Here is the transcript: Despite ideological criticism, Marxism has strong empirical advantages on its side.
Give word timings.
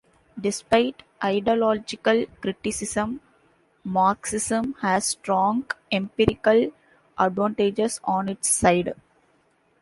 Despite 0.41 1.03
ideological 1.23 2.25
criticism, 2.41 3.21
Marxism 3.83 4.73
has 4.81 5.05
strong 5.05 5.67
empirical 5.91 6.71
advantages 7.19 8.01
on 8.03 8.27
its 8.27 8.49
side. 8.49 8.95